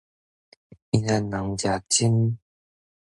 [0.89, 2.39] 宜蘭人食精